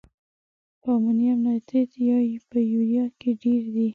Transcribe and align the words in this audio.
په 0.81 0.87
امونیم 0.95 1.37
نایتریت 1.45 1.91
یا 2.09 2.17
په 2.49 2.57
یوریا 2.71 3.05
کې 3.19 3.29
ډیر 3.43 3.61
دی؟ 3.73 3.87